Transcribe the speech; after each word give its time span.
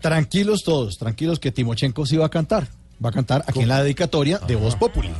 Tranquilos 0.00 0.62
todos, 0.64 0.96
tranquilos 0.96 1.38
que 1.38 1.52
Timochenko 1.52 2.06
sí 2.06 2.16
va 2.16 2.26
a 2.26 2.30
cantar. 2.30 2.68
Va 3.04 3.10
a 3.10 3.12
cantar 3.12 3.44
aquí 3.46 3.60
en 3.60 3.68
la 3.68 3.82
dedicatoria 3.82 4.38
de 4.38 4.56
Voz 4.56 4.74
Populi. 4.76 5.10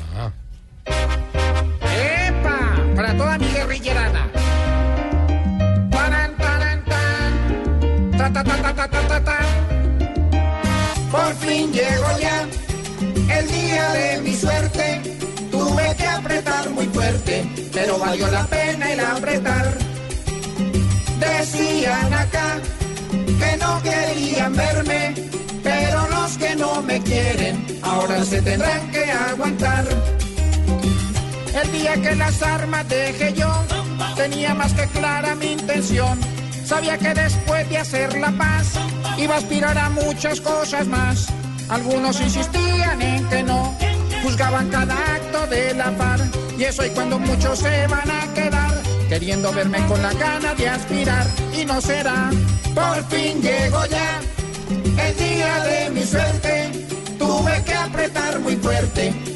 ¡Epa! 0.87 2.77
Para 2.95 3.17
toda 3.17 3.39
mi 3.39 3.47
guerrillerada. 3.47 4.31
Taran, 5.91 6.37
taran, 6.37 6.85
tan. 6.85 8.11
Ta, 8.17 8.33
ta, 8.33 8.45
ta, 8.45 8.63
ta, 8.63 8.75
ta, 8.75 8.89
ta, 8.89 9.09
ta, 9.09 9.25
ta. 9.25 9.39
Por 11.11 11.35
fin 11.37 11.73
llegó 11.73 12.19
ya 12.19 12.49
el 13.39 13.49
día 13.51 13.93
de 13.93 14.21
mi 14.23 14.35
suerte. 14.35 15.03
Tuve 15.51 15.95
que 15.97 16.07
apretar 16.07 16.71
muy 16.71 16.87
fuerte, 16.87 17.45
pero 17.73 17.99
valió 17.99 18.31
la 18.31 18.47
pena 18.47 18.93
el 18.93 19.01
apretar. 19.01 19.75
Decían 21.19 22.15
acá 22.15 22.61
ahora 27.83 28.25
se 28.25 28.41
tendrán 28.43 28.91
que 28.91 29.05
aguantar. 29.05 29.85
El 31.63 31.73
día 31.73 31.95
que 32.01 32.15
las 32.15 32.43
armas 32.43 32.89
dejé 32.89 33.33
yo, 33.35 33.53
tenía 34.17 34.55
más 34.55 34.73
que 34.73 34.87
clara 34.87 35.35
mi 35.35 35.53
intención. 35.53 36.19
Sabía 36.65 36.97
que 36.99 37.13
después 37.15 37.69
de 37.69 37.79
hacer 37.79 38.17
la 38.19 38.31
paz, 38.31 38.75
iba 39.19 39.35
a 39.35 39.39
aspirar 39.39 39.77
a 39.77 39.91
muchas 39.91 40.41
cosas 40.41 40.87
más. 40.87 41.27
Algunos 41.69 42.21
insistían 42.21 43.03
en 43.03 43.29
que 43.29 43.43
no, 43.43 43.77
juzgaban 44.23 44.69
cada 44.69 44.95
acto 44.95 45.47
de 45.49 45.75
la 45.75 45.91
par. 45.97 46.21
Y 46.57 46.65
eso 46.65 46.85
y 46.85 46.91
cuando 46.91 47.19
muchos 47.19 47.59
se 47.59 47.87
van 47.89 48.11
a 48.11 48.33
quedar, 48.35 48.75
queriendo 49.09 49.53
verme 49.53 49.85
con 49.87 50.01
la 50.01 50.13
gana 50.15 50.55
de 50.55 50.69
aspirar. 50.69 51.27
Y 51.57 51.65
no 51.65 51.81
será, 51.81 52.31
por 52.75 53.05
fin 53.09 53.43
llego 53.43 53.85
ya, 53.87 54.21
el 55.09 55.17
día 55.17 55.65
de 55.65 55.91
mi 55.91 56.05
suerte. 56.05 56.70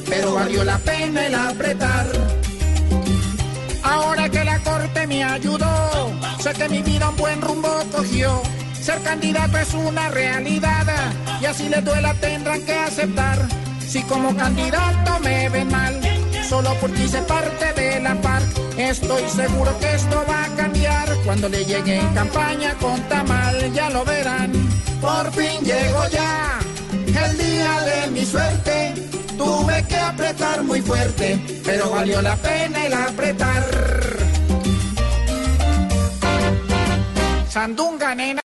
Pero 0.08 0.34
valió 0.34 0.64
la 0.64 0.78
pena 0.78 1.26
el 1.26 1.34
apretar. 1.34 2.06
Ahora 3.82 4.28
que 4.28 4.44
la 4.44 4.58
corte 4.60 5.06
me 5.06 5.22
ayudó, 5.22 6.12
sé 6.40 6.52
que 6.52 6.68
mi 6.68 6.82
vida 6.82 7.08
un 7.10 7.16
buen 7.16 7.40
rumbo 7.40 7.68
cogió. 7.92 8.42
Ser 8.80 9.00
candidato 9.02 9.58
es 9.58 9.72
una 9.74 10.08
realidad 10.08 10.86
y 11.40 11.46
así 11.46 11.68
les 11.68 11.84
duela 11.84 12.14
tendrán 12.14 12.62
que 12.62 12.74
aceptar. 12.74 13.38
Si 13.86 14.02
como 14.02 14.36
candidato 14.36 15.20
me 15.20 15.48
ven 15.48 15.68
mal, 15.70 16.00
solo 16.48 16.74
porque 16.80 17.04
hice 17.04 17.22
parte 17.22 17.72
de 17.74 18.00
la 18.00 18.14
PARC, 18.16 18.46
estoy 18.76 19.22
seguro 19.28 19.78
que 19.78 19.94
esto 19.94 20.24
va 20.28 20.44
a 20.44 20.48
cambiar. 20.56 21.08
Cuando 21.24 21.48
le 21.48 21.64
llegue 21.64 22.00
en 22.00 22.14
campaña 22.14 22.74
con 22.74 23.00
Tamal, 23.08 23.72
ya 23.72 23.90
lo 23.90 24.04
verán. 24.04 24.52
Por 25.00 25.30
fin 25.32 25.60
llego 25.62 26.08
ya, 26.10 26.58
apretar 30.08 30.62
muy 30.62 30.80
fuerte, 30.80 31.38
pero 31.64 31.90
valió 31.90 32.20
la 32.22 32.36
pena 32.36 32.86
el 32.86 32.92
apretar. 32.92 33.64
Sandunga, 37.48 38.14
nena. 38.14 38.40